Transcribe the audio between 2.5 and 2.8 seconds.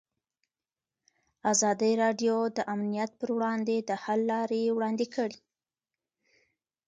د